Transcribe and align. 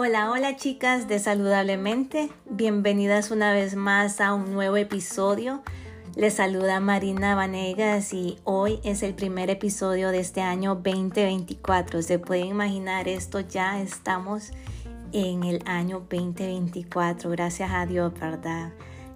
Hola, 0.00 0.30
hola 0.30 0.54
chicas 0.54 1.08
de 1.08 1.18
Saludablemente. 1.18 2.30
Bienvenidas 2.48 3.32
una 3.32 3.52
vez 3.52 3.74
más 3.74 4.20
a 4.20 4.32
un 4.32 4.52
nuevo 4.52 4.76
episodio. 4.76 5.60
Les 6.14 6.34
saluda 6.34 6.78
Marina 6.78 7.34
Vanegas 7.34 8.12
y 8.12 8.38
hoy 8.44 8.78
es 8.84 9.02
el 9.02 9.14
primer 9.14 9.50
episodio 9.50 10.10
de 10.10 10.20
este 10.20 10.40
año 10.40 10.76
2024. 10.76 12.02
Se 12.02 12.20
pueden 12.20 12.46
imaginar 12.46 13.08
esto, 13.08 13.40
ya 13.40 13.82
estamos 13.82 14.52
en 15.10 15.42
el 15.42 15.62
año 15.66 15.98
2024. 16.08 17.28
Gracias 17.30 17.72
a 17.72 17.84
Dios, 17.84 18.12
¿verdad? 18.20 18.70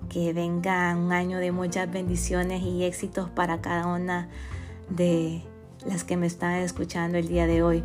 Que 0.09 0.33
venga 0.33 0.97
un 0.97 1.13
año 1.13 1.39
de 1.39 1.53
muchas 1.53 1.93
bendiciones 1.93 2.61
y 2.61 2.83
éxitos 2.83 3.31
para 3.31 3.61
cada 3.61 3.87
una 3.87 4.29
de 4.91 5.43
las 5.87 6.03
que 6.03 6.17
me 6.17 6.27
están 6.27 6.55
escuchando 6.55 7.19
el 7.19 7.29
día 7.29 7.47
de 7.47 7.63
hoy. 7.63 7.85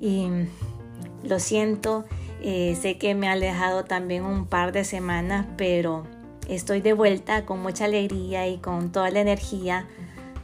Y 0.00 0.26
lo 1.22 1.38
siento, 1.38 2.04
eh, 2.42 2.76
sé 2.80 2.98
que 2.98 3.14
me 3.14 3.28
ha 3.28 3.32
alejado 3.32 3.84
también 3.84 4.24
un 4.24 4.46
par 4.46 4.72
de 4.72 4.84
semanas, 4.84 5.46
pero 5.56 6.04
estoy 6.48 6.80
de 6.80 6.92
vuelta 6.92 7.46
con 7.46 7.62
mucha 7.62 7.84
alegría 7.84 8.48
y 8.48 8.58
con 8.58 8.90
toda 8.90 9.10
la 9.10 9.20
energía, 9.20 9.86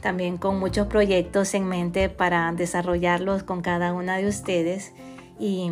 también 0.01 0.37
con 0.37 0.59
muchos 0.59 0.87
proyectos 0.87 1.53
en 1.53 1.67
mente 1.67 2.07
para 2.07 2.51
desarrollarlos 2.53 3.43
con 3.43 3.61
cada 3.61 3.93
una 3.93 4.17
de 4.17 4.27
ustedes. 4.27 4.93
Y 5.39 5.71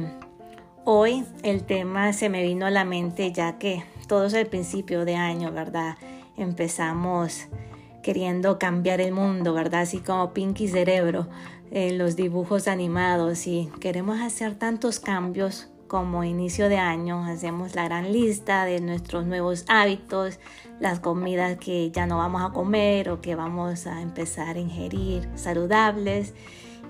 hoy 0.83 1.23
el 1.43 1.63
tema 1.63 2.11
se 2.11 2.29
me 2.29 2.43
vino 2.43 2.65
a 2.65 2.71
la 2.71 2.83
mente 2.83 3.31
ya 3.31 3.57
que 3.57 3.83
todo 4.07 4.25
es 4.25 4.33
el 4.33 4.47
principio 4.47 5.05
de 5.05 5.15
año, 5.15 5.51
¿verdad? 5.51 5.97
Empezamos 6.35 7.47
queriendo 8.03 8.59
cambiar 8.59 9.01
el 9.01 9.13
mundo, 9.13 9.53
¿verdad? 9.53 9.81
Así 9.81 9.99
como 9.99 10.33
Pinky 10.33 10.67
Cerebro 10.67 11.27
en 11.71 11.97
los 11.97 12.15
dibujos 12.15 12.67
animados 12.67 13.47
y 13.47 13.69
queremos 13.79 14.19
hacer 14.21 14.55
tantos 14.55 14.99
cambios 14.99 15.69
como 15.87 16.23
inicio 16.23 16.69
de 16.69 16.77
año 16.77 17.23
hacemos 17.23 17.75
la 17.75 17.85
gran 17.85 18.11
lista 18.11 18.65
de 18.65 18.81
nuestros 18.81 19.25
nuevos 19.25 19.65
hábitos, 19.67 20.39
las 20.79 20.99
comidas 20.99 21.57
que 21.57 21.91
ya 21.91 22.05
no 22.05 22.17
vamos 22.17 22.41
a 22.43 22.53
comer 22.53 23.09
o 23.09 23.21
que 23.21 23.35
vamos 23.35 23.87
a 23.87 24.01
empezar 24.01 24.55
a 24.55 24.59
ingerir 24.59 25.27
saludables 25.35 26.33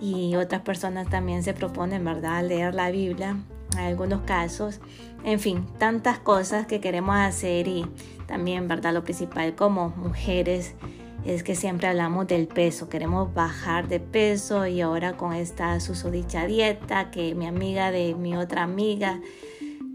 y 0.02 0.36
otras 0.36 0.62
personas 0.62 1.10
también 1.10 1.44
se 1.44 1.54
proponen, 1.54 2.04
¿verdad?, 2.04 2.44
leer 2.44 2.76
la 2.76 2.92
Biblia 2.92 3.38
en 3.74 3.80
algunos 3.80 4.22
casos. 4.22 4.80
En 5.24 5.40
fin, 5.40 5.66
tantas 5.78 6.20
cosas 6.20 6.68
que 6.68 6.80
queremos 6.80 7.16
hacer 7.16 7.68
y 7.68 7.86
también, 8.28 8.68
¿verdad?, 8.68 8.94
lo 8.94 9.04
principal 9.04 9.56
como 9.56 9.90
mujeres 9.90 10.76
es 11.28 11.44
que 11.44 11.56
siempre 11.56 11.90
hablamos 11.90 12.26
del 12.26 12.48
peso, 12.48 12.88
queremos 12.88 13.34
bajar 13.34 13.90
de 13.90 14.00
peso 14.00 14.66
y 14.66 14.80
ahora 14.80 15.18
con 15.18 15.34
esta 15.34 15.78
susodicha 15.82 16.48
dieta 16.48 17.12
que 17.12 17.36
mi 17.36 17.46
amiga 17.46 17.92
de 17.92 18.16
mi 18.16 18.38
otra 18.38 18.64
amiga, 18.64 19.20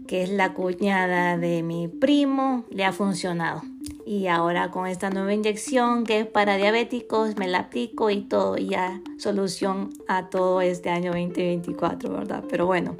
que 0.07 0.21
es 0.21 0.29
la 0.29 0.53
cuñada 0.53 1.39
de 1.39 1.63
mi 1.63 1.87
primo, 1.87 2.65
le 2.69 2.85
ha 2.85 2.91
funcionado. 2.91 3.63
Y 4.05 4.27
ahora 4.27 4.69
con 4.69 4.85
esta 4.85 5.09
nueva 5.09 5.33
inyección 5.33 6.03
que 6.03 6.19
es 6.19 6.27
para 6.27 6.55
diabéticos, 6.57 7.35
me 7.35 7.47
la 7.47 7.59
aplico 7.61 8.11
y 8.11 8.21
todo, 8.21 8.57
ya 8.57 9.01
solución 9.17 9.89
a 10.07 10.29
todo 10.29 10.61
este 10.61 10.91
año 10.91 11.13
2024, 11.13 12.11
¿verdad? 12.11 12.43
Pero 12.47 12.67
bueno, 12.67 12.95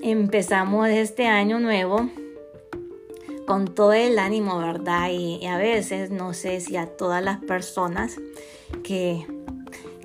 empezamos 0.00 0.88
este 0.90 1.26
año 1.26 1.58
nuevo 1.58 2.08
con 3.46 3.74
todo 3.74 3.92
el 3.92 4.18
ánimo, 4.18 4.58
¿verdad? 4.58 5.10
Y, 5.10 5.44
a 5.46 5.56
veces 5.56 6.10
no 6.10 6.34
sé 6.34 6.60
si 6.60 6.76
a 6.76 6.86
todas 6.86 7.22
las 7.22 7.38
personas 7.38 8.16
que, 8.82 9.26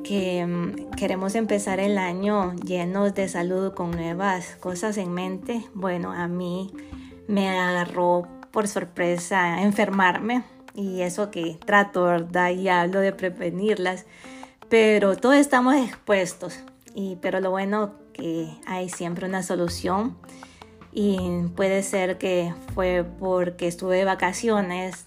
que 0.04 0.46
mm, 0.46 0.92
queremos 0.92 1.36
empezar 1.36 1.80
el 1.80 1.98
año 1.98 2.54
llenos 2.56 3.14
de 3.14 3.28
salud 3.30 3.74
con 3.74 3.92
nuevas 3.92 4.56
cosas 4.60 4.98
en 4.98 5.14
mente, 5.14 5.66
bueno, 5.74 6.12
a 6.12 6.28
mí 6.28 6.72
me 7.28 7.50
agarró 7.50 8.28
por 8.52 8.68
sorpresa 8.68 9.62
enfermarme 9.62 10.44
y 10.74 11.02
eso 11.02 11.32
que 11.32 11.58
trato, 11.66 12.06
¿verdad? 12.06 12.52
Y 12.52 12.68
hablo 12.70 13.00
de 13.00 13.14
prevenirlas, 13.14 14.06
pero 14.70 15.16
todos 15.16 15.36
estamos 15.36 15.76
expuestos, 15.76 16.60
y, 16.94 17.18
pero 17.18 17.40
lo 17.40 17.52
bueno 17.52 17.94
que 18.14 18.50
hay 18.66 18.90
siempre 18.90 19.28
una 19.28 19.44
solución 19.44 20.18
y 20.92 21.44
puede 21.56 21.84
ser 21.84 22.18
que 22.18 22.54
fue 22.74 23.06
porque 23.20 23.68
estuve 23.68 23.98
de 23.98 24.06
vacaciones 24.06 25.06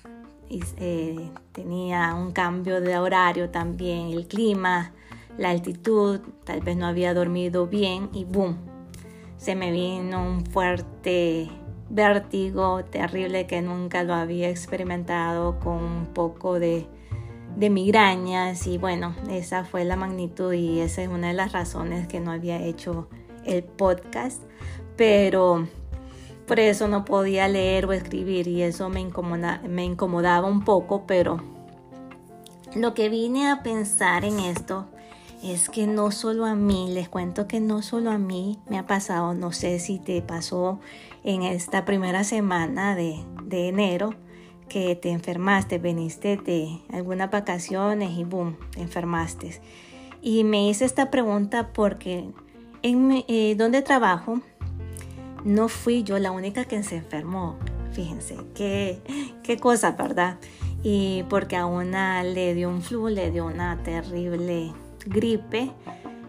y 0.49 0.63
eh, 0.79 1.31
tenía 1.53 2.15
un 2.15 2.33
cambio 2.33 2.81
de 2.81 2.99
horario 2.99 3.51
también, 3.51 4.09
el 4.11 4.27
clima, 4.27 4.93
la 5.39 5.51
altitud, 5.51 6.21
tal 6.45 6.61
vez 6.61 6.77
no 6.77 6.87
había 6.87 7.15
dormido 7.15 7.67
bien 7.67 8.11
y 8.13 8.25
boom, 8.25 8.57
se 9.39 9.55
me 9.55 9.73
vino 9.73 10.23
un 10.25 10.45
fuerte 10.47 11.51
vértigo 11.89 12.85
terrible 12.85 13.47
que 13.47 13.61
nunca 13.61 14.03
lo 14.03 14.15
había 14.15 14.49
experimentado 14.49 15.59
con 15.59 15.83
un 15.83 16.07
poco 16.07 16.59
de, 16.59 16.87
de 17.57 17.71
migrañas 17.71 18.67
y 18.67 18.79
bueno, 18.79 19.15
esa 19.31 19.65
fue 19.65 19.85
la 19.85 19.97
magnitud 19.97 20.53
y 20.53 20.81
esa 20.81 21.03
es 21.03 21.09
una 21.09 21.29
de 21.29 21.35
las 21.35 21.53
razones 21.53 22.07
que 22.09 22.21
no 22.21 22.31
había 22.31 22.63
hecho 22.63 23.09
el 23.45 23.65
podcast 23.65 24.43
pero 24.97 25.67
por 26.47 26.61
eso 26.61 26.89
no 26.89 27.05
podía 27.05 27.49
leer 27.49 27.87
o 27.87 27.93
escribir 27.93 28.49
y 28.49 28.63
eso 28.63 28.89
me, 28.89 29.01
incomodaba 29.01 30.47
un 30.47 30.65
poco, 30.65 31.05
pero 31.07 31.41
lo 32.75 32.95
que 32.95 33.09
vine 33.09 33.51
a 33.51 33.63
pensar 33.63 34.25
en 34.25 34.41
esto 34.41 34.87
es 35.43 35.69
que 35.69 35.87
no 35.87 36.11
solo 36.11 36.47
a 36.47 36.55
mí, 36.55 36.91
les 36.93 37.09
cuento 37.09 37.49
que 37.49 37.61
no 37.61 37.83
solo 37.83 38.11
a 38.11 38.19
mí 38.19 38.59
me 38.69 38.79
ha 38.79 38.87
pasado, 38.87 39.35
no 39.35 39.53
sé 39.53 39.79
si 39.79 39.99
te 39.99 40.23
pasó 40.23 40.79
en 41.25 41.43
esta 41.43 41.85
primera 41.85 42.23
semana 42.23 42.95
de, 42.95 43.25
de 43.45 43.69
enero, 43.69 44.15
que 44.69 44.97
te 44.97 45.11
enfermaste, 45.11 45.79
veniste 45.79 46.39
de 46.39 46.81
algunas 46.93 47.31
vacaciones 47.31 48.17
y 48.17 48.25
boom, 48.25 48.57
te 48.71 48.81
enfermaste. 48.81 49.61
Y 50.23 50.45
me 50.45 50.69
hice 50.69 50.85
esta 50.85 51.11
pregunta 51.11 51.73
porque 51.75 52.31
en 52.83 53.25
eh, 53.29 53.55
donde 53.57 53.83
trabajo 53.83 54.41
no 55.45 55.69
fui 55.69 56.03
yo 56.03 56.19
la 56.19 56.31
única 56.31 56.65
que 56.65 56.83
se 56.83 56.97
enfermó. 56.97 57.57
Fíjense, 57.93 58.37
qué, 58.55 59.01
qué 59.43 59.59
cosa, 59.59 59.93
¿verdad? 59.93 60.39
Y 60.83 61.25
porque 61.29 61.57
a 61.57 61.67
una 61.67 62.23
le 62.25 62.55
dio 62.55 62.69
un 62.69 62.83
flu, 62.83 63.09
le 63.09 63.31
dio 63.31 63.47
una 63.47 63.83
terrible 63.83 64.73
gripe, 65.07 65.71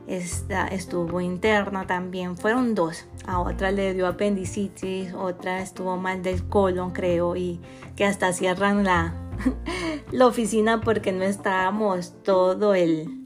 esta 0.07 0.67
estuvo 0.67 1.21
interna 1.21 1.87
también, 1.87 2.37
fueron 2.37 2.75
dos. 2.75 3.05
A 3.25 3.39
otra 3.39 3.71
le 3.71 3.93
dio 3.93 4.07
apendicitis, 4.07 5.13
otra 5.13 5.61
estuvo 5.61 5.95
mal 5.97 6.21
del 6.21 6.43
colon, 6.49 6.91
creo, 6.91 7.35
y 7.35 7.61
que 7.95 8.05
hasta 8.05 8.33
cierran 8.33 8.83
la, 8.83 9.15
la 10.11 10.27
oficina 10.27 10.81
porque 10.81 11.13
no 11.13 11.23
estábamos 11.23 12.21
todo 12.23 12.75
el, 12.75 13.22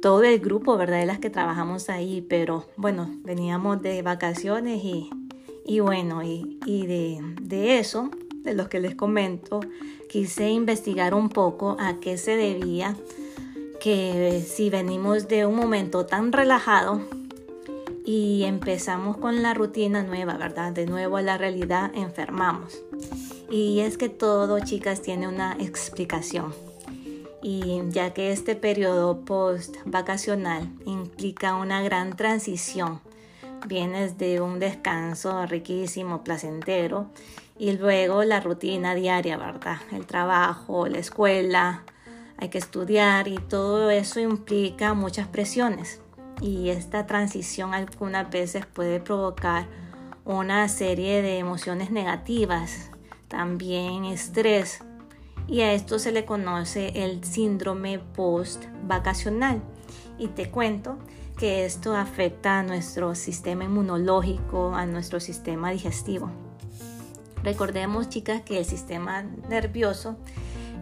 todo 0.00 0.24
el 0.24 0.38
grupo, 0.40 0.76
¿verdad? 0.76 1.00
De 1.00 1.06
las 1.06 1.18
que 1.18 1.30
trabajamos 1.30 1.88
ahí, 1.90 2.24
pero 2.28 2.66
bueno, 2.76 3.10
veníamos 3.22 3.82
de 3.82 4.02
vacaciones 4.02 4.82
y, 4.84 5.10
y 5.64 5.80
bueno, 5.80 6.22
y, 6.22 6.58
y 6.66 6.86
de, 6.86 7.20
de, 7.40 7.78
eso, 7.78 8.10
de 8.42 8.54
los 8.54 8.68
que 8.68 8.80
les 8.80 8.94
comento, 8.94 9.60
quise 10.08 10.50
investigar 10.50 11.14
un 11.14 11.28
poco 11.28 11.76
a 11.80 12.00
qué 12.00 12.18
se 12.18 12.36
debía 12.36 12.96
que 13.80 14.44
si 14.46 14.70
venimos 14.70 15.28
de 15.28 15.46
un 15.46 15.54
momento 15.54 16.06
tan 16.06 16.32
relajado 16.32 17.00
y 18.04 18.44
empezamos 18.44 19.16
con 19.18 19.42
la 19.42 19.54
rutina 19.54 20.02
nueva, 20.02 20.36
¿verdad? 20.36 20.72
De 20.72 20.86
nuevo 20.86 21.18
a 21.18 21.22
la 21.22 21.38
realidad 21.38 21.92
enfermamos. 21.94 22.82
Y 23.50 23.80
es 23.80 23.96
que 23.96 24.08
todo, 24.08 24.60
chicas, 24.60 25.02
tiene 25.02 25.28
una 25.28 25.56
explicación 25.60 26.52
y 27.50 27.80
ya 27.88 28.12
que 28.12 28.30
este 28.30 28.56
periodo 28.56 29.24
post 29.24 29.76
vacacional 29.86 30.70
implica 30.84 31.54
una 31.54 31.80
gran 31.80 32.14
transición, 32.14 33.00
vienes 33.66 34.18
de 34.18 34.42
un 34.42 34.58
descanso 34.58 35.46
riquísimo, 35.46 36.22
placentero 36.22 37.06
y 37.58 37.72
luego 37.72 38.22
la 38.24 38.40
rutina 38.40 38.94
diaria, 38.94 39.38
¿verdad? 39.38 39.78
El 39.92 40.04
trabajo, 40.04 40.88
la 40.88 40.98
escuela, 40.98 41.84
hay 42.36 42.50
que 42.50 42.58
estudiar 42.58 43.28
y 43.28 43.38
todo 43.38 43.88
eso 43.88 44.20
implica 44.20 44.92
muchas 44.92 45.26
presiones 45.26 46.02
y 46.42 46.68
esta 46.68 47.06
transición 47.06 47.72
algunas 47.72 48.30
veces 48.30 48.66
puede 48.66 49.00
provocar 49.00 49.68
una 50.26 50.68
serie 50.68 51.22
de 51.22 51.38
emociones 51.38 51.90
negativas, 51.90 52.90
también 53.28 54.04
estrés, 54.04 54.82
y 55.48 55.62
a 55.62 55.72
esto 55.72 55.98
se 55.98 56.12
le 56.12 56.26
conoce 56.26 56.92
el 56.94 57.24
síndrome 57.24 57.98
post-vacacional. 57.98 59.62
Y 60.18 60.28
te 60.28 60.50
cuento 60.50 60.98
que 61.38 61.64
esto 61.64 61.96
afecta 61.96 62.58
a 62.58 62.62
nuestro 62.62 63.14
sistema 63.14 63.64
inmunológico, 63.64 64.74
a 64.74 64.84
nuestro 64.84 65.20
sistema 65.20 65.70
digestivo. 65.70 66.30
Recordemos, 67.42 68.08
chicas, 68.08 68.42
que 68.42 68.58
el 68.58 68.64
sistema 68.64 69.22
nervioso 69.48 70.16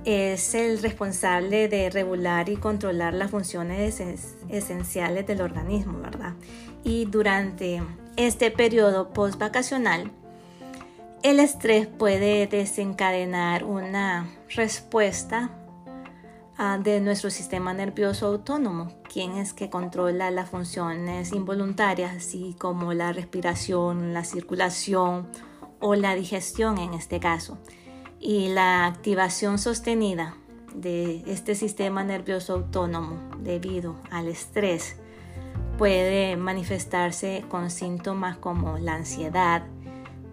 es 0.05 0.55
el 0.55 0.81
responsable 0.83 1.69
de 1.69 1.91
regular 1.91 2.49
y 2.49 2.57
controlar 2.57 3.13
las 3.15 3.31
funciones 3.31 4.01
esenciales 4.49 5.27
del 5.27 5.43
organismo, 5.43 6.01
¿verdad? 6.01 6.35
Y 6.83 7.05
durante 7.05 7.83
este 8.17 8.51
periodo 8.51 9.11
post-vacacional, 9.11 10.11
el 11.23 11.41
estrés 11.41 11.87
puede 11.87 12.47
desencadenar 12.47 13.65
una 13.65 14.31
respuesta 14.49 15.51
ah, 16.57 16.79
de 16.79 17.01
nuestro 17.01 17.31
sistema 17.31 17.73
nervioso 17.75 18.27
autónomo, 18.27 18.93
quien 19.13 19.33
es 19.33 19.53
que 19.53 19.71
controla 19.71 20.31
las 20.31 20.51
funciones 20.51 21.33
involuntarias, 21.33 22.17
así 22.17 22.57
como 22.59 22.93
la 22.93 23.13
respiración, 23.13 24.13
la 24.15 24.25
circulación 24.25 25.29
o 25.81 25.95
la 25.95 26.15
digestión 26.15 26.79
en 26.79 26.95
este 26.95 27.21
caso. 27.21 27.59
Y 28.19 28.49
la 28.49 28.87
activación 28.87 29.59
sostenida 29.59 30.37
de 30.75 31.23
este 31.27 31.55
sistema 31.55 32.05
nervioso 32.05 32.55
autónomo 32.55 33.19
debido 33.39 33.97
al 34.11 34.29
estrés 34.29 34.97
puede 35.79 36.37
manifestarse 36.37 37.45
con 37.49 37.71
síntomas 37.71 38.39
como 38.39 38.79
la 38.79 38.95
ansiedad, 38.95 39.67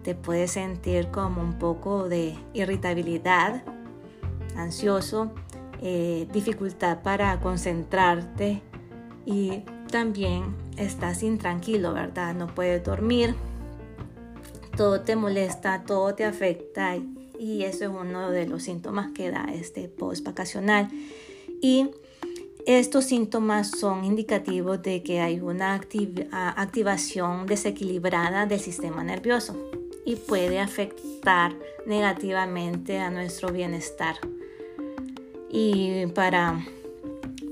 te 0.02 0.14
puedes 0.14 0.52
sentir 0.52 1.08
como 1.08 1.42
un 1.42 1.58
poco 1.58 2.08
de 2.08 2.36
irritabilidad, 2.52 3.62
ansioso, 4.56 5.32
eh, 5.82 6.26
dificultad 6.32 7.02
para 7.02 7.40
concentrarte 7.40 8.62
y 9.26 9.62
también 9.90 10.54
estás 10.76 11.22
intranquilo, 11.22 11.92
¿verdad? 11.92 12.34
No 12.34 12.46
puedes 12.54 12.82
dormir, 12.82 13.34
todo 14.76 15.00
te 15.02 15.16
molesta, 15.16 15.84
todo 15.84 16.14
te 16.14 16.24
afecta 16.24 16.96
y 17.38 17.62
eso 17.64 17.84
es 17.84 17.90
uno 17.90 18.30
de 18.30 18.46
los 18.46 18.62
síntomas 18.62 19.12
que 19.12 19.30
da 19.30 19.46
este 19.52 19.88
post 19.88 20.24
vacacional. 20.24 20.88
Y 21.60 21.90
estos 22.66 23.04
síntomas 23.04 23.70
son 23.70 24.04
indicativos 24.04 24.82
de 24.82 25.02
que 25.02 25.20
hay 25.20 25.40
una 25.40 25.74
activación 25.74 27.46
desequilibrada 27.46 28.46
del 28.46 28.60
sistema 28.60 29.04
nervioso 29.04 29.54
y 30.06 30.16
puede 30.16 30.60
afectar 30.60 31.54
negativamente 31.86 32.98
a 32.98 33.10
nuestro 33.10 33.50
bienestar. 33.52 34.16
Y 35.56 36.06
para 36.08 36.66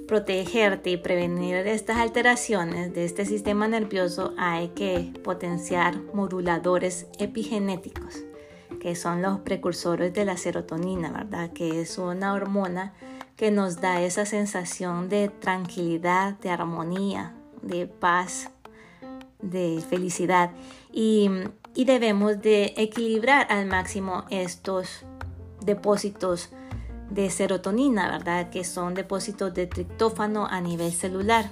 protegerte 0.08 0.90
y 0.90 0.96
prevenir 0.96 1.54
estas 1.68 1.98
alteraciones 1.98 2.92
de 2.92 3.04
este 3.04 3.24
sistema 3.24 3.68
nervioso 3.68 4.34
hay 4.36 4.70
que 4.70 5.12
potenciar 5.22 6.02
moduladores 6.12 7.06
epigenéticos, 7.20 8.24
que 8.80 8.96
son 8.96 9.22
los 9.22 9.38
precursores 9.38 10.12
de 10.12 10.24
la 10.24 10.36
serotonina, 10.36 11.12
¿verdad? 11.12 11.52
Que 11.52 11.80
es 11.80 11.96
una 11.96 12.34
hormona 12.34 12.92
que 13.36 13.52
nos 13.52 13.80
da 13.80 14.02
esa 14.02 14.26
sensación 14.26 15.08
de 15.08 15.28
tranquilidad, 15.28 16.34
de 16.40 16.50
armonía, 16.50 17.36
de 17.62 17.86
paz, 17.86 18.50
de 19.40 19.80
felicidad. 19.88 20.50
Y 20.92 21.30
y 21.74 21.84
debemos 21.84 22.42
de 22.42 22.74
equilibrar 22.76 23.46
al 23.50 23.66
máximo 23.66 24.24
estos 24.30 25.04
depósitos 25.64 26.50
de 27.12 27.28
serotonina, 27.30 28.10
¿verdad? 28.10 28.50
Que 28.50 28.64
son 28.64 28.94
depósitos 28.94 29.52
de 29.54 29.66
triptófano 29.66 30.46
a 30.46 30.60
nivel 30.60 30.92
celular. 30.92 31.50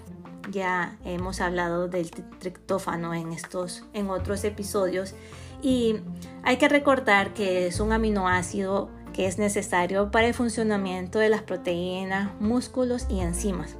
Ya 0.50 0.96
hemos 1.04 1.40
hablado 1.40 1.88
del 1.88 2.10
triptófano 2.10 3.14
en 3.14 3.32
estos 3.32 3.84
en 3.92 4.08
otros 4.10 4.42
episodios 4.44 5.14
y 5.62 5.96
hay 6.42 6.56
que 6.56 6.68
recordar 6.68 7.34
que 7.34 7.66
es 7.66 7.78
un 7.78 7.92
aminoácido 7.92 8.88
que 9.12 9.26
es 9.26 9.38
necesario 9.38 10.10
para 10.10 10.26
el 10.28 10.34
funcionamiento 10.34 11.18
de 11.18 11.28
las 11.28 11.42
proteínas, 11.42 12.30
músculos 12.40 13.06
y 13.10 13.20
enzimas. 13.20 13.76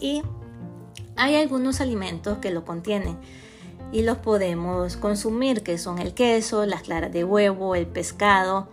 Y 0.00 0.22
hay 1.16 1.36
algunos 1.36 1.80
alimentos 1.80 2.38
que 2.38 2.50
lo 2.50 2.64
contienen 2.64 3.16
y 3.92 4.02
los 4.02 4.18
podemos 4.18 4.96
consumir, 4.96 5.62
que 5.62 5.78
son 5.78 6.00
el 6.00 6.14
queso, 6.14 6.66
las 6.66 6.82
claras 6.82 7.12
de 7.12 7.24
huevo, 7.24 7.76
el 7.76 7.86
pescado, 7.86 8.68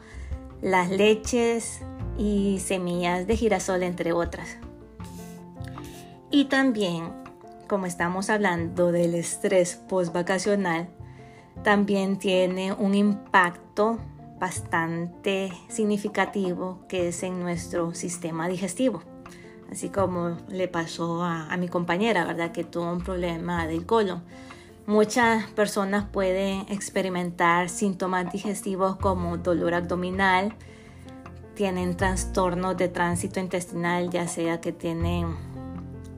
las 0.62 0.90
leches 0.90 1.82
y 2.22 2.60
semillas 2.60 3.26
de 3.26 3.36
girasol, 3.36 3.82
entre 3.82 4.14
otras. 4.14 4.58
Y 6.30 6.46
también, 6.46 7.12
como 7.68 7.88
estamos 7.88 8.30
hablando 8.30 8.92
del 8.92 9.16
estrés 9.16 9.76
postvacacional, 9.76 10.88
también 11.64 12.20
tiene 12.20 12.74
un 12.74 12.94
impacto 12.94 13.98
bastante 14.40 15.52
significativo 15.68 16.86
que 16.88 17.08
es 17.08 17.24
en 17.24 17.40
nuestro 17.40 17.96
sistema 17.96 18.48
digestivo. 18.48 19.02
Así 19.72 19.90
como 19.90 20.38
le 20.48 20.68
pasó 20.68 21.24
a, 21.24 21.52
a 21.52 21.58
mi 21.58 21.70
compañera, 21.70 22.26
¿verdad? 22.26 22.52
Que 22.52 22.64
tuvo 22.64 22.92
un 22.92 23.02
problema 23.02 23.66
del 23.66 23.86
colon 23.88 24.22
Muchas 24.88 25.46
personas 25.52 26.06
pueden 26.12 26.66
experimentar 26.68 27.70
síntomas 27.70 28.32
digestivos 28.32 28.98
como 28.98 29.38
dolor 29.38 29.76
abdominal, 29.76 30.56
tienen 31.56 31.98
trastornos 31.98 32.78
de 32.78 32.88
tránsito 32.88 33.40
intestinal, 33.40 34.10
ya 34.10 34.28
sea 34.28 34.62
que 34.62 34.72
tienen 34.72 35.36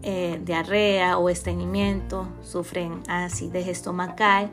eh, 0.03 0.39
diarrea 0.43 1.17
o 1.17 1.29
estreñimiento, 1.29 2.27
sufren 2.41 3.01
acidez 3.07 3.67
estomacal 3.67 4.51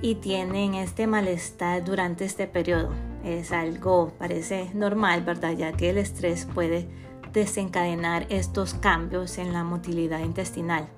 y 0.00 0.16
tienen 0.16 0.74
este 0.74 1.06
malestar 1.06 1.84
durante 1.84 2.24
este 2.24 2.46
periodo. 2.46 2.90
Es 3.24 3.52
algo, 3.52 4.12
parece 4.18 4.70
normal, 4.74 5.22
¿verdad? 5.22 5.56
Ya 5.56 5.72
que 5.72 5.90
el 5.90 5.98
estrés 5.98 6.46
puede 6.46 6.86
desencadenar 7.32 8.26
estos 8.28 8.74
cambios 8.74 9.38
en 9.38 9.52
la 9.52 9.64
motilidad 9.64 10.20
intestinal 10.20 10.88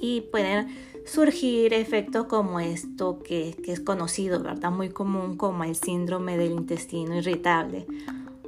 y 0.00 0.22
pueden 0.22 0.68
surgir 1.04 1.74
efectos 1.74 2.26
como 2.26 2.60
esto 2.60 3.18
que, 3.22 3.56
es 3.66 3.80
conocido, 3.80 4.42
¿verdad? 4.42 4.70
Muy 4.70 4.88
común 4.88 5.36
como 5.36 5.64
el 5.64 5.76
síndrome 5.76 6.38
del 6.38 6.52
intestino 6.52 7.16
irritable 7.16 7.86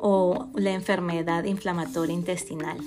o 0.01 0.49
la 0.55 0.73
enfermedad 0.73 1.45
inflamatoria 1.45 2.15
intestinal. 2.15 2.79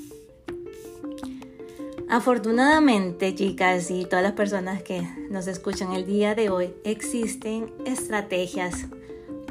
Afortunadamente, 2.12 3.36
chicas 3.36 3.92
y 3.92 4.06
todas 4.06 4.24
las 4.24 4.34
personas 4.34 4.82
que 4.82 5.02
nos 5.30 5.46
escuchan 5.48 5.94
el 5.94 6.08
día 6.08 6.34
de 6.34 6.50
hoy, 6.50 6.74
existen 6.84 7.72
estrategias 7.86 8.88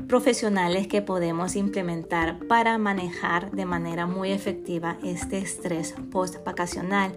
profesionales 0.08 0.88
que 0.88 1.00
podemos 1.00 1.54
implementar 1.54 2.40
para 2.48 2.76
manejar 2.78 3.52
de 3.52 3.64
manera 3.64 4.06
muy 4.06 4.32
efectiva 4.32 4.98
este 5.04 5.38
estrés 5.38 5.94
post-vacacional 6.10 7.12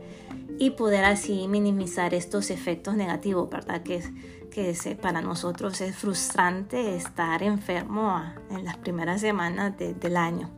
y 0.59 0.71
poder 0.71 1.05
así 1.05 1.47
minimizar 1.47 2.13
estos 2.13 2.51
efectos 2.51 2.95
negativos, 2.95 3.49
¿verdad? 3.49 3.81
Que, 3.81 4.03
que 4.51 4.75
para 5.01 5.21
nosotros 5.21 5.81
es 5.81 5.95
frustrante 5.95 6.95
estar 6.95 7.41
enfermo 7.41 8.21
en 8.51 8.65
las 8.65 8.77
primeras 8.77 9.21
semanas 9.21 9.73
del 9.77 10.17
año. 10.17 10.49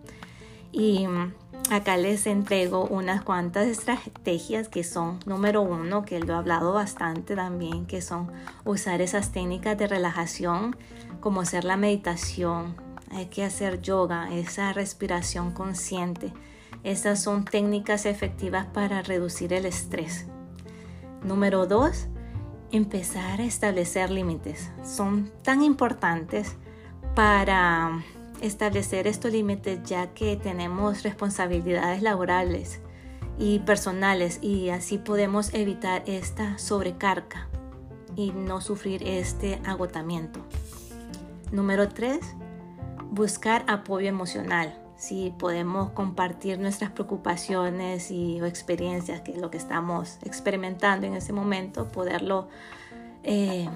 Y 0.71 1.07
mm, 1.07 1.33
acá 1.71 1.95
les 1.95 2.27
entrego 2.27 2.85
unas 2.85 3.23
cuantas 3.23 3.67
estrategias 3.67 4.67
que 4.67 4.83
son, 4.83 5.19
número 5.25 5.61
uno, 5.61 6.03
que 6.03 6.19
lo 6.19 6.33
he 6.33 6.35
hablado 6.35 6.73
bastante 6.73 7.35
también, 7.35 7.85
que 7.85 8.01
son 8.01 8.31
usar 8.65 9.01
esas 9.01 9.31
técnicas 9.31 9.77
de 9.77 9.87
relajación, 9.87 10.75
como 11.21 11.41
hacer 11.41 11.63
la 11.63 11.77
meditación, 11.77 12.75
hay 13.11 13.27
que 13.27 13.45
hacer 13.45 13.81
yoga, 13.81 14.33
esa 14.33 14.73
respiración 14.73 15.51
consciente 15.51 16.33
estas 16.83 17.23
son 17.23 17.45
técnicas 17.45 18.05
efectivas 18.05 18.65
para 18.65 19.01
reducir 19.01 19.53
el 19.53 19.65
estrés. 19.65 20.25
Número 21.23 21.65
dos, 21.65 22.07
empezar 22.73 23.39
a 23.39 23.45
establecer 23.45 24.09
límites. 24.09 24.71
Son 24.83 25.31
tan 25.43 25.61
importantes 25.61 26.57
para 27.15 28.03
establecer 28.41 29.07
estos 29.07 29.31
límites 29.31 29.79
ya 29.83 30.07
que 30.13 30.35
tenemos 30.35 31.03
responsabilidades 31.03 32.01
laborales 32.01 32.81
y 33.37 33.59
personales 33.59 34.39
y 34.41 34.69
así 34.69 34.97
podemos 34.97 35.53
evitar 35.53 36.03
esta 36.07 36.57
sobrecarga 36.57 37.47
y 38.15 38.31
no 38.31 38.59
sufrir 38.59 39.07
este 39.07 39.61
agotamiento. 39.65 40.39
Número 41.51 41.89
tres, 41.89 42.19
buscar 43.11 43.63
apoyo 43.67 44.09
emocional 44.09 44.82
si 45.03 45.33
podemos 45.37 45.89
compartir 45.89 46.59
nuestras 46.59 46.91
preocupaciones 46.91 48.09
y 48.09 48.39
o 48.39 48.45
experiencias, 48.45 49.19
que 49.19 49.33
es 49.33 49.37
lo 49.37 49.51
que 49.51 49.57
estamos 49.57 50.17
experimentando 50.23 51.05
en 51.05 51.13
ese 51.13 51.33
momento, 51.33 51.89
poderlo 51.89 52.47
eh, 53.23 53.67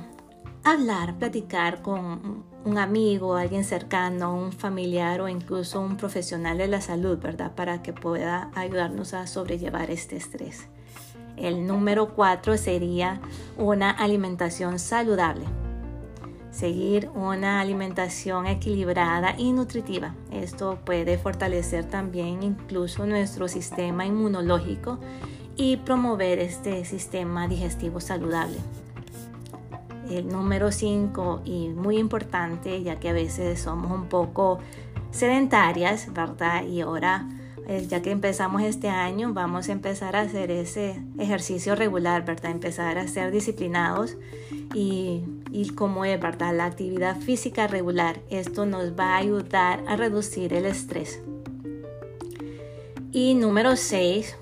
hablar, 0.63 1.17
platicar 1.17 1.81
con 1.81 2.45
un 2.63 2.77
amigo, 2.77 3.35
alguien 3.35 3.65
cercano, 3.65 4.37
un 4.37 4.53
familiar 4.53 5.19
o 5.19 5.27
incluso 5.27 5.81
un 5.81 5.97
profesional 5.97 6.59
de 6.59 6.69
la 6.69 6.79
salud, 6.79 7.17
¿verdad? 7.17 7.53
Para 7.55 7.83
que 7.83 7.91
pueda 7.91 8.49
ayudarnos 8.55 9.13
a 9.13 9.27
sobrellevar 9.27 9.91
este 9.91 10.15
estrés. 10.15 10.69
El 11.35 11.67
número 11.67 12.15
cuatro 12.15 12.55
sería 12.55 13.19
una 13.57 13.91
alimentación 13.91 14.79
saludable 14.79 15.45
seguir 16.57 17.09
una 17.13 17.61
alimentación 17.61 18.47
equilibrada 18.47 19.35
y 19.37 19.51
nutritiva. 19.51 20.15
Esto 20.31 20.79
puede 20.83 21.19
fortalecer 21.19 21.85
también 21.85 22.41
incluso 22.41 23.05
nuestro 23.05 23.47
sistema 23.47 24.07
inmunológico 24.07 24.97
y 25.55 25.77
promover 25.77 26.39
este 26.39 26.83
sistema 26.85 27.47
digestivo 27.47 27.99
saludable. 27.99 28.57
el 30.09 30.29
número 30.29 30.71
5 30.71 31.41
y 31.43 31.67
muy 31.67 31.97
importante, 31.97 32.81
ya 32.81 32.95
que 32.97 33.09
a 33.09 33.13
veces 33.13 33.59
somos 33.59 33.91
un 33.91 34.07
poco 34.07 34.59
sedentarias, 35.11 36.13
¿verdad? 36.13 36.65
Y 36.65 36.79
ahora, 36.79 37.27
eh, 37.67 37.85
ya 37.89 38.01
que 38.01 38.11
empezamos 38.11 38.61
este 38.61 38.87
año, 38.87 39.33
vamos 39.33 39.67
a 39.67 39.73
empezar 39.73 40.15
a 40.15 40.21
hacer 40.21 40.49
ese 40.49 41.03
ejercicio 41.19 41.75
regular, 41.75 42.23
¿verdad? 42.23 42.51
Empezar 42.51 42.97
a 42.97 43.07
ser 43.09 43.31
disciplinados 43.31 44.15
y, 44.73 45.23
y 45.57 45.69
como 45.69 46.05
es, 46.05 46.21
¿verdad? 46.21 46.55
La 46.55 46.65
actividad 46.65 47.17
física 47.17 47.65
regular. 47.65 48.19
Esto 48.29 48.67
nos 48.67 48.91
va 48.91 49.15
a 49.15 49.17
ayudar 49.17 49.83
a 49.87 49.95
reducir 49.95 50.53
el 50.53 50.67
estrés. 50.67 51.19
Y 53.11 53.33
número 53.33 53.75
6, 53.75 54.37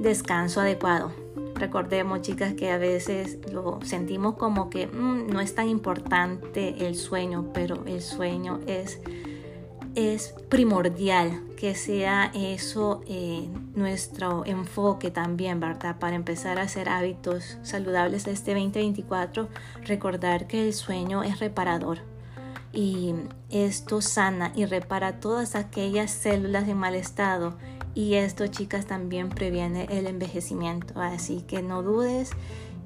descanso 0.00 0.60
adecuado. 0.60 1.12
Recordemos, 1.54 2.22
chicas, 2.22 2.54
que 2.54 2.72
a 2.72 2.78
veces 2.78 3.38
lo 3.52 3.78
sentimos 3.84 4.34
como 4.34 4.68
que 4.68 4.88
mm, 4.88 5.28
no 5.28 5.40
es 5.40 5.54
tan 5.54 5.68
importante 5.68 6.88
el 6.88 6.96
sueño, 6.96 7.52
pero 7.54 7.84
el 7.86 8.02
sueño 8.02 8.58
es, 8.66 8.98
es 9.94 10.34
primordial 10.48 11.42
que 11.56 11.74
sea 11.74 12.30
eso 12.34 13.02
eh, 13.06 13.48
nuestro 13.74 14.44
enfoque 14.46 15.10
también, 15.10 15.60
¿verdad? 15.60 15.98
Para 15.98 16.16
empezar 16.16 16.58
a 16.58 16.62
hacer 16.62 16.88
hábitos 16.88 17.58
saludables 17.62 18.26
este 18.26 18.52
2024, 18.52 19.48
recordar 19.84 20.46
que 20.46 20.66
el 20.66 20.72
sueño 20.72 21.22
es 21.22 21.38
reparador 21.40 21.98
y 22.72 23.14
esto 23.50 24.00
sana 24.00 24.52
y 24.54 24.64
repara 24.64 25.20
todas 25.20 25.54
aquellas 25.54 26.10
células 26.10 26.66
en 26.68 26.78
mal 26.78 26.94
estado 26.94 27.56
y 27.94 28.14
esto, 28.14 28.46
chicas, 28.46 28.86
también 28.86 29.28
previene 29.28 29.86
el 29.90 30.06
envejecimiento. 30.06 31.00
Así 31.00 31.42
que 31.42 31.62
no 31.62 31.82
dudes 31.82 32.30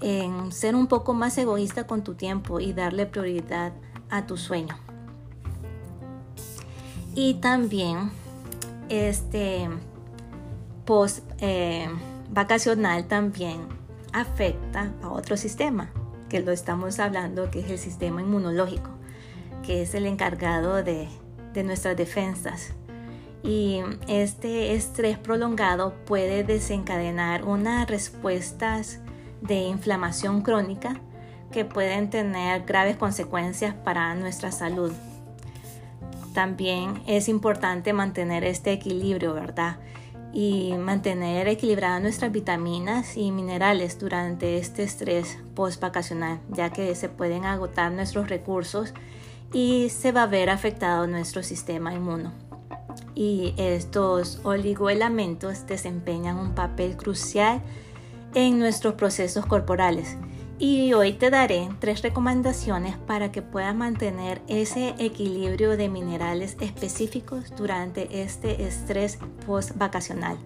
en 0.00 0.52
ser 0.52 0.74
un 0.74 0.88
poco 0.88 1.14
más 1.14 1.38
egoísta 1.38 1.86
con 1.86 2.02
tu 2.02 2.14
tiempo 2.14 2.60
y 2.60 2.72
darle 2.72 3.06
prioridad 3.06 3.72
a 4.10 4.26
tu 4.26 4.36
sueño. 4.36 4.85
Y 7.16 7.34
también 7.34 8.12
este 8.88 9.68
post 10.84 11.24
eh, 11.40 11.88
vacacional 12.30 13.08
también 13.08 13.66
afecta 14.12 14.92
a 15.02 15.08
otro 15.08 15.36
sistema, 15.36 15.90
que 16.28 16.38
lo 16.38 16.52
estamos 16.52 17.00
hablando, 17.00 17.50
que 17.50 17.58
es 17.58 17.70
el 17.70 17.78
sistema 17.78 18.20
inmunológico, 18.20 18.90
que 19.64 19.82
es 19.82 19.94
el 19.96 20.06
encargado 20.06 20.84
de, 20.84 21.08
de 21.52 21.64
nuestras 21.64 21.96
defensas 21.96 22.72
y 23.46 23.80
este 24.08 24.74
estrés 24.74 25.18
prolongado 25.18 25.94
puede 26.04 26.42
desencadenar 26.42 27.44
unas 27.44 27.88
respuestas 27.88 28.98
de 29.40 29.54
inflamación 29.54 30.42
crónica 30.42 31.00
que 31.52 31.64
pueden 31.64 32.10
tener 32.10 32.64
graves 32.64 32.96
consecuencias 32.96 33.74
para 33.74 34.14
nuestra 34.16 34.50
salud. 34.50 34.92
También 36.36 37.02
es 37.06 37.30
importante 37.30 37.94
mantener 37.94 38.44
este 38.44 38.70
equilibrio, 38.70 39.32
¿verdad? 39.32 39.78
Y 40.34 40.74
mantener 40.74 41.48
equilibradas 41.48 42.02
nuestras 42.02 42.30
vitaminas 42.30 43.16
y 43.16 43.30
minerales 43.30 43.98
durante 43.98 44.58
este 44.58 44.82
estrés 44.82 45.38
post-vacacional, 45.54 46.40
ya 46.50 46.68
que 46.68 46.94
se 46.94 47.08
pueden 47.08 47.46
agotar 47.46 47.90
nuestros 47.90 48.28
recursos 48.28 48.92
y 49.54 49.88
se 49.88 50.12
va 50.12 50.24
a 50.24 50.26
ver 50.26 50.50
afectado 50.50 51.06
nuestro 51.06 51.42
sistema 51.42 51.94
inmuno 51.94 52.34
y 53.14 53.54
estos 53.56 54.40
oligoelementos 54.44 55.66
desempeñan 55.66 56.36
un 56.36 56.54
papel 56.54 56.98
crucial 56.98 57.62
en 58.34 58.58
nuestros 58.58 58.92
procesos 58.92 59.46
corporales. 59.46 60.18
Y 60.58 60.94
hoy 60.94 61.12
te 61.12 61.28
daré 61.28 61.68
tres 61.80 62.00
recomendaciones 62.00 62.96
para 62.96 63.30
que 63.30 63.42
puedas 63.42 63.74
mantener 63.74 64.40
ese 64.48 64.94
equilibrio 64.98 65.76
de 65.76 65.90
minerales 65.90 66.56
específicos 66.60 67.52
durante 67.54 68.22
este 68.22 68.66
estrés 68.66 69.18
post-vacacional. 69.46 70.38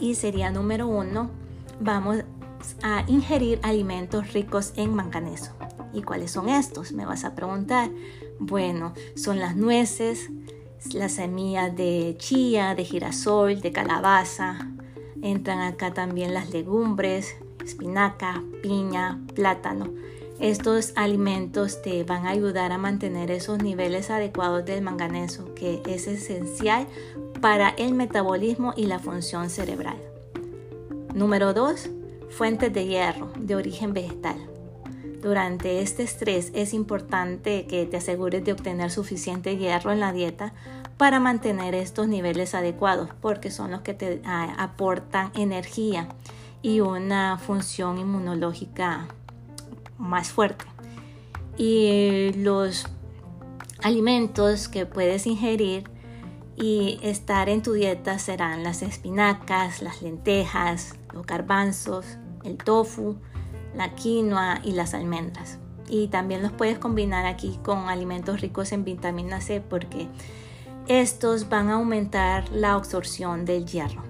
Y 0.00 0.16
sería 0.16 0.50
número 0.50 0.88
uno, 0.88 1.30
vamos 1.78 2.24
a 2.82 3.04
ingerir 3.06 3.60
alimentos 3.62 4.32
ricos 4.32 4.72
en 4.74 4.92
manganeso. 4.92 5.52
¿Y 5.92 6.02
cuáles 6.02 6.32
son 6.32 6.48
estos? 6.48 6.90
Me 6.90 7.06
vas 7.06 7.24
a 7.24 7.36
preguntar. 7.36 7.88
Bueno, 8.40 8.94
son 9.14 9.38
las 9.38 9.54
nueces, 9.54 10.28
las 10.92 11.12
semillas 11.12 11.74
de 11.76 12.16
chía, 12.18 12.74
de 12.74 12.84
girasol, 12.84 13.60
de 13.60 13.70
calabaza. 13.70 14.72
Entran 15.22 15.60
acá 15.60 15.94
también 15.94 16.34
las 16.34 16.50
legumbres, 16.50 17.36
espinaca, 17.66 18.42
piña, 18.62 19.20
plátano. 19.34 19.90
Estos 20.38 20.92
alimentos 20.96 21.82
te 21.82 22.04
van 22.04 22.26
a 22.26 22.30
ayudar 22.30 22.70
a 22.70 22.78
mantener 22.78 23.30
esos 23.30 23.62
niveles 23.62 24.10
adecuados 24.10 24.64
del 24.64 24.82
manganeso, 24.82 25.54
que 25.54 25.82
es 25.86 26.06
esencial 26.06 26.86
para 27.40 27.70
el 27.70 27.94
metabolismo 27.94 28.72
y 28.76 28.86
la 28.86 28.98
función 28.98 29.50
cerebral. 29.50 29.96
Número 31.14 31.54
2. 31.54 31.90
Fuentes 32.30 32.72
de 32.72 32.86
hierro 32.86 33.32
de 33.38 33.56
origen 33.56 33.94
vegetal. 33.94 34.36
Durante 35.22 35.80
este 35.80 36.02
estrés 36.02 36.52
es 36.54 36.74
importante 36.74 37.66
que 37.66 37.86
te 37.86 37.96
asegures 37.96 38.44
de 38.44 38.52
obtener 38.52 38.90
suficiente 38.90 39.56
hierro 39.56 39.90
en 39.90 40.00
la 40.00 40.12
dieta 40.12 40.52
para 40.98 41.18
mantener 41.18 41.74
estos 41.74 42.06
niveles 42.08 42.54
adecuados 42.54 43.10
porque 43.20 43.50
son 43.50 43.70
los 43.70 43.80
que 43.80 43.94
te 43.94 44.20
ah, 44.24 44.54
aportan 44.58 45.32
energía 45.34 46.08
y 46.62 46.80
una 46.80 47.38
función 47.38 47.98
inmunológica 47.98 49.06
más 49.98 50.30
fuerte. 50.30 50.64
Y 51.56 52.32
los 52.34 52.86
alimentos 53.82 54.68
que 54.68 54.86
puedes 54.86 55.26
ingerir 55.26 55.84
y 56.56 56.98
estar 57.02 57.48
en 57.48 57.62
tu 57.62 57.72
dieta 57.72 58.18
serán 58.18 58.62
las 58.62 58.82
espinacas, 58.82 59.82
las 59.82 60.02
lentejas, 60.02 60.94
los 61.12 61.26
garbanzos, 61.26 62.06
el 62.44 62.56
tofu, 62.56 63.16
la 63.74 63.94
quinoa 63.94 64.60
y 64.64 64.72
las 64.72 64.94
almendras. 64.94 65.58
Y 65.88 66.08
también 66.08 66.42
los 66.42 66.52
puedes 66.52 66.78
combinar 66.78 67.26
aquí 67.26 67.58
con 67.62 67.88
alimentos 67.88 68.40
ricos 68.40 68.72
en 68.72 68.84
vitamina 68.84 69.40
C 69.40 69.60
porque 69.60 70.08
estos 70.88 71.48
van 71.48 71.68
a 71.68 71.74
aumentar 71.74 72.48
la 72.50 72.72
absorción 72.72 73.44
del 73.44 73.66
hierro. 73.66 74.05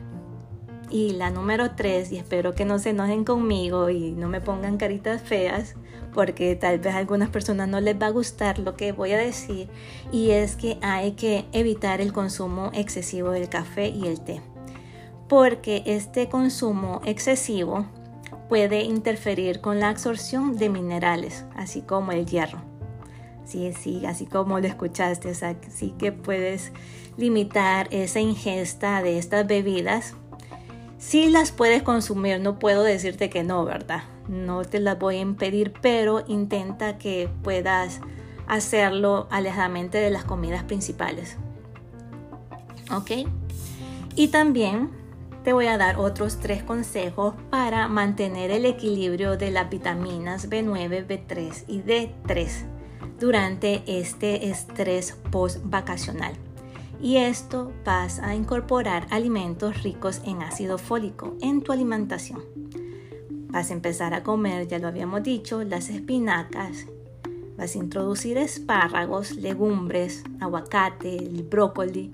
Y 0.88 1.10
la 1.14 1.30
número 1.30 1.72
3, 1.72 2.12
y 2.12 2.16
espero 2.16 2.54
que 2.54 2.64
no 2.64 2.78
se 2.78 2.90
enojen 2.90 3.24
conmigo 3.24 3.90
y 3.90 4.12
no 4.12 4.28
me 4.28 4.40
pongan 4.40 4.76
caritas 4.76 5.20
feas, 5.20 5.74
porque 6.14 6.54
tal 6.54 6.78
vez 6.78 6.94
a 6.94 6.98
algunas 6.98 7.28
personas 7.28 7.68
no 7.68 7.80
les 7.80 8.00
va 8.00 8.06
a 8.06 8.10
gustar 8.10 8.58
lo 8.58 8.76
que 8.76 8.92
voy 8.92 9.12
a 9.12 9.18
decir, 9.18 9.68
y 10.12 10.30
es 10.30 10.56
que 10.56 10.78
hay 10.82 11.12
que 11.12 11.44
evitar 11.52 12.00
el 12.00 12.12
consumo 12.12 12.70
excesivo 12.72 13.30
del 13.30 13.48
café 13.48 13.88
y 13.88 14.06
el 14.06 14.20
té, 14.20 14.40
porque 15.28 15.82
este 15.86 16.28
consumo 16.28 17.00
excesivo 17.04 17.86
puede 18.48 18.82
interferir 18.82 19.60
con 19.60 19.80
la 19.80 19.88
absorción 19.88 20.56
de 20.56 20.68
minerales, 20.68 21.44
así 21.56 21.82
como 21.82 22.12
el 22.12 22.26
hierro. 22.26 22.60
Sí, 23.44 23.72
sí, 23.72 24.06
así 24.06 24.26
como 24.26 24.58
lo 24.58 24.66
escuchaste, 24.66 25.30
así 25.30 25.94
que 25.98 26.12
puedes 26.12 26.72
limitar 27.16 27.88
esa 27.92 28.20
ingesta 28.20 29.02
de 29.02 29.18
estas 29.18 29.46
bebidas. 29.46 30.14
Sí 30.98 31.28
las 31.28 31.52
puedes 31.52 31.82
consumir, 31.82 32.40
no 32.40 32.58
puedo 32.58 32.82
decirte 32.82 33.28
que 33.28 33.42
no, 33.42 33.64
¿verdad? 33.64 34.04
No 34.28 34.64
te 34.64 34.80
las 34.80 34.98
voy 34.98 35.16
a 35.16 35.20
impedir, 35.20 35.74
pero 35.80 36.24
intenta 36.26 36.96
que 36.96 37.28
puedas 37.42 38.00
hacerlo 38.46 39.28
alejadamente 39.30 39.98
de 39.98 40.10
las 40.10 40.24
comidas 40.24 40.64
principales. 40.64 41.36
¿Ok? 42.92 43.28
Y 44.14 44.28
también 44.28 44.90
te 45.44 45.52
voy 45.52 45.66
a 45.66 45.76
dar 45.76 45.98
otros 45.98 46.38
tres 46.38 46.62
consejos 46.62 47.34
para 47.50 47.88
mantener 47.88 48.50
el 48.50 48.64
equilibrio 48.64 49.36
de 49.36 49.50
las 49.50 49.68
vitaminas 49.68 50.48
B9, 50.48 51.06
B3 51.06 51.64
y 51.68 51.82
D3 51.82 52.48
durante 53.20 53.82
este 53.86 54.48
estrés 54.48 55.16
post-vacacional. 55.30 56.45
Y 57.00 57.18
esto 57.18 57.72
vas 57.84 58.20
a 58.20 58.34
incorporar 58.34 59.06
alimentos 59.10 59.82
ricos 59.82 60.22
en 60.24 60.42
ácido 60.42 60.78
fólico 60.78 61.36
en 61.40 61.62
tu 61.62 61.72
alimentación. 61.72 62.42
Vas 63.48 63.70
a 63.70 63.74
empezar 63.74 64.14
a 64.14 64.22
comer, 64.22 64.66
ya 64.66 64.78
lo 64.78 64.88
habíamos 64.88 65.22
dicho, 65.22 65.62
las 65.62 65.90
espinacas. 65.90 66.86
Vas 67.56 67.74
a 67.74 67.78
introducir 67.78 68.38
espárragos, 68.38 69.36
legumbres, 69.36 70.24
aguacate, 70.40 71.16
el 71.16 71.42
brócoli 71.42 72.12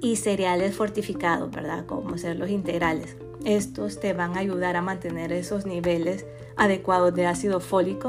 y 0.00 0.16
cereales 0.16 0.74
fortificados, 0.76 1.50
¿verdad? 1.50 1.86
Como 1.86 2.16
ser 2.16 2.38
los 2.38 2.50
integrales. 2.50 3.16
Estos 3.44 4.00
te 4.00 4.12
van 4.12 4.36
a 4.36 4.40
ayudar 4.40 4.76
a 4.76 4.82
mantener 4.82 5.32
esos 5.32 5.66
niveles 5.66 6.26
adecuados 6.56 7.14
de 7.14 7.26
ácido 7.26 7.60
fólico 7.60 8.08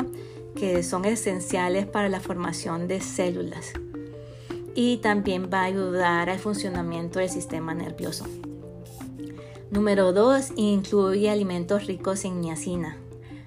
que 0.55 0.83
son 0.83 1.05
esenciales 1.05 1.85
para 1.85 2.09
la 2.09 2.19
formación 2.19 2.87
de 2.87 2.99
células 2.99 3.73
y 4.75 4.97
también 4.97 5.49
va 5.51 5.61
a 5.61 5.65
ayudar 5.65 6.29
al 6.29 6.39
funcionamiento 6.39 7.19
del 7.19 7.29
sistema 7.29 7.73
nervioso. 7.73 8.25
Número 9.71 10.11
2. 10.11 10.53
Incluye 10.57 11.29
alimentos 11.29 11.87
ricos 11.87 12.25
en 12.25 12.41
niacina. 12.41 12.97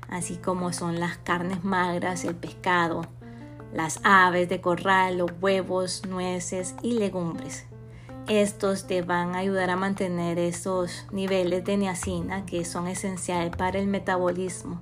así 0.09 0.37
como 0.37 0.73
son 0.73 1.01
las 1.01 1.17
carnes 1.17 1.65
magras, 1.65 2.25
el 2.25 2.37
pescado, 2.37 3.03
las 3.73 3.99
aves 4.05 4.49
de 4.49 4.61
corral, 4.61 5.19
los 5.19 5.33
huevos, 5.41 6.03
nueces 6.09 6.77
y 6.83 6.93
legumbres. 6.93 7.67
Estos 8.29 8.87
te 8.87 9.03
van 9.03 9.35
a 9.35 9.39
ayudar 9.39 9.71
a 9.71 9.77
mantener 9.77 10.39
esos 10.39 11.07
niveles 11.11 11.65
de 11.65 11.77
niacina 11.77 12.47
que 12.47 12.65
son 12.65 12.87
esenciales 12.87 13.55
para 13.55 13.79
el 13.79 13.87
metabolismo 13.87 14.81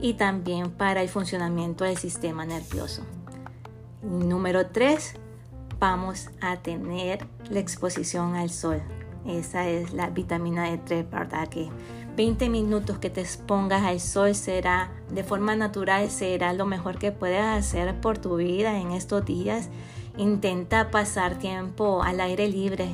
y 0.00 0.14
también 0.14 0.70
para 0.70 1.00
el 1.00 1.08
funcionamiento 1.08 1.84
del 1.84 1.96
sistema 1.96 2.44
nervioso. 2.44 3.02
Número 4.02 4.66
3, 4.66 5.14
vamos 5.82 6.30
a 6.40 6.58
tener 6.58 7.26
la 7.50 7.58
exposición 7.58 8.36
al 8.36 8.50
sol. 8.50 8.80
Esa 9.26 9.68
es 9.68 9.92
la 9.92 10.10
vitamina 10.10 10.70
D3, 10.70 11.10
¿verdad? 11.10 11.48
Que 11.48 11.70
20 12.16 12.48
minutos 12.50 12.98
que 12.98 13.10
te 13.10 13.20
expongas 13.20 13.82
al 13.82 13.98
sol 13.98 14.36
será, 14.36 14.92
de 15.10 15.24
forma 15.24 15.56
natural, 15.56 16.08
será 16.08 16.52
lo 16.52 16.66
mejor 16.66 17.00
que 17.00 17.10
puedes 17.10 17.42
hacer 17.42 18.00
por 18.00 18.18
tu 18.18 18.36
vida 18.36 18.78
en 18.78 18.92
estos 18.92 19.24
días. 19.24 19.70
Intenta 20.16 20.92
pasar 20.92 21.40
tiempo 21.40 22.04
al 22.04 22.20
aire 22.20 22.46
libre. 22.46 22.90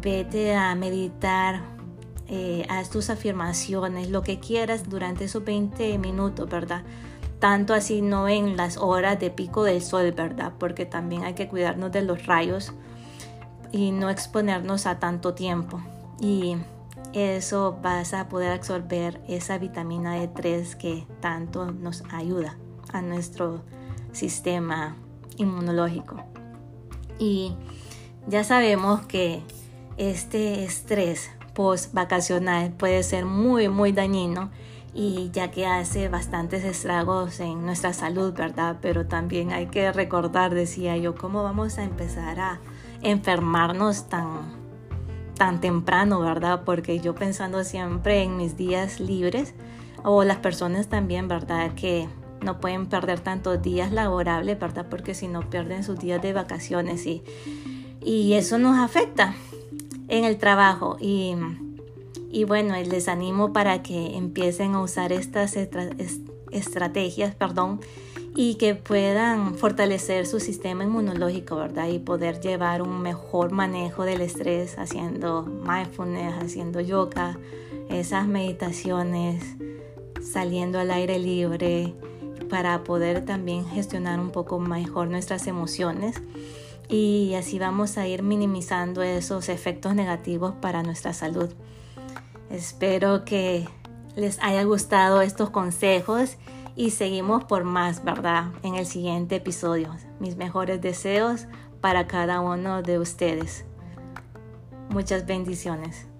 Vete 0.00 0.56
a 0.56 0.74
meditar, 0.74 1.62
eh, 2.26 2.66
haz 2.68 2.90
tus 2.90 3.10
afirmaciones, 3.10 4.10
lo 4.10 4.24
que 4.24 4.40
quieras 4.40 4.88
durante 4.88 5.26
esos 5.26 5.44
20 5.44 5.98
minutos, 5.98 6.50
¿verdad? 6.50 6.82
Tanto 7.42 7.74
así 7.74 8.02
no 8.02 8.28
en 8.28 8.56
las 8.56 8.76
horas 8.76 9.18
de 9.18 9.28
pico 9.28 9.64
del 9.64 9.82
sol, 9.82 10.12
¿verdad? 10.12 10.52
Porque 10.60 10.86
también 10.86 11.24
hay 11.24 11.34
que 11.34 11.48
cuidarnos 11.48 11.90
de 11.90 12.02
los 12.02 12.24
rayos 12.26 12.72
y 13.72 13.90
no 13.90 14.10
exponernos 14.10 14.86
a 14.86 15.00
tanto 15.00 15.34
tiempo. 15.34 15.80
Y 16.20 16.54
eso 17.12 17.76
vas 17.82 18.14
a 18.14 18.28
poder 18.28 18.52
absorber 18.52 19.20
esa 19.26 19.58
vitamina 19.58 20.22
D3 20.22 20.76
que 20.76 21.04
tanto 21.18 21.72
nos 21.72 22.04
ayuda 22.12 22.56
a 22.92 23.02
nuestro 23.02 23.62
sistema 24.12 24.94
inmunológico. 25.36 26.22
Y 27.18 27.56
ya 28.28 28.44
sabemos 28.44 29.04
que 29.06 29.42
este 29.96 30.62
estrés 30.62 31.32
post 31.54 31.92
vacacional 31.92 32.70
puede 32.70 33.02
ser 33.02 33.24
muy 33.24 33.68
muy 33.68 33.90
dañino 33.90 34.52
y 34.94 35.30
ya 35.32 35.50
que 35.50 35.66
hace 35.66 36.08
bastantes 36.08 36.64
estragos 36.64 37.40
en 37.40 37.64
nuestra 37.64 37.92
salud, 37.92 38.32
¿verdad? 38.34 38.76
Pero 38.82 39.06
también 39.06 39.52
hay 39.52 39.66
que 39.66 39.90
recordar, 39.92 40.54
decía 40.54 40.96
yo, 40.96 41.14
cómo 41.14 41.42
vamos 41.42 41.78
a 41.78 41.84
empezar 41.84 42.40
a 42.40 42.60
enfermarnos 43.02 44.08
tan 44.08 44.62
tan 45.34 45.60
temprano, 45.60 46.20
¿verdad? 46.20 46.62
Porque 46.64 47.00
yo 47.00 47.14
pensando 47.14 47.64
siempre 47.64 48.22
en 48.22 48.36
mis 48.36 48.56
días 48.56 49.00
libres 49.00 49.54
o 50.04 50.24
las 50.24 50.36
personas 50.36 50.88
también, 50.88 51.26
¿verdad? 51.26 51.72
Que 51.74 52.08
no 52.42 52.60
pueden 52.60 52.86
perder 52.86 53.20
tantos 53.20 53.62
días 53.62 53.92
laborables, 53.92 54.58
¿verdad? 54.58 54.86
Porque 54.88 55.14
si 55.14 55.28
no 55.28 55.48
pierden 55.48 55.84
sus 55.84 55.98
días 55.98 56.20
de 56.22 56.32
vacaciones 56.32 57.06
y, 57.06 57.24
y 58.00 58.34
eso 58.34 58.58
nos 58.58 58.78
afecta 58.78 59.34
en 60.08 60.24
el 60.24 60.38
trabajo. 60.38 60.96
Y, 61.00 61.34
y 62.32 62.44
bueno, 62.44 62.74
les 62.74 63.08
animo 63.08 63.52
para 63.52 63.82
que 63.82 64.16
empiecen 64.16 64.74
a 64.74 64.80
usar 64.80 65.12
estas 65.12 65.54
estrategias, 66.50 67.34
perdón, 67.34 67.80
y 68.34 68.54
que 68.54 68.74
puedan 68.74 69.54
fortalecer 69.56 70.26
su 70.26 70.40
sistema 70.40 70.84
inmunológico, 70.84 71.56
¿verdad? 71.56 71.88
Y 71.88 71.98
poder 71.98 72.40
llevar 72.40 72.80
un 72.80 73.02
mejor 73.02 73.52
manejo 73.52 74.04
del 74.04 74.22
estrés 74.22 74.78
haciendo 74.78 75.42
mindfulness, 75.42 76.42
haciendo 76.42 76.80
yoga, 76.80 77.38
esas 77.90 78.26
meditaciones, 78.26 79.44
saliendo 80.22 80.78
al 80.78 80.90
aire 80.90 81.18
libre 81.18 81.92
para 82.48 82.82
poder 82.82 83.26
también 83.26 83.66
gestionar 83.66 84.18
un 84.18 84.30
poco 84.30 84.58
mejor 84.58 85.08
nuestras 85.08 85.46
emociones 85.46 86.16
y 86.88 87.34
así 87.34 87.58
vamos 87.58 87.98
a 87.98 88.06
ir 88.06 88.22
minimizando 88.22 89.02
esos 89.02 89.48
efectos 89.48 89.94
negativos 89.94 90.54
para 90.60 90.82
nuestra 90.82 91.12
salud. 91.12 91.50
Espero 92.52 93.24
que 93.24 93.66
les 94.14 94.38
haya 94.42 94.62
gustado 94.64 95.22
estos 95.22 95.48
consejos 95.48 96.36
y 96.76 96.90
seguimos 96.90 97.44
por 97.44 97.64
más, 97.64 98.04
¿verdad? 98.04 98.52
En 98.62 98.74
el 98.74 98.84
siguiente 98.84 99.36
episodio. 99.36 99.96
Mis 100.20 100.36
mejores 100.36 100.82
deseos 100.82 101.46
para 101.80 102.06
cada 102.06 102.40
uno 102.40 102.82
de 102.82 102.98
ustedes. 102.98 103.64
Muchas 104.90 105.24
bendiciones. 105.24 106.11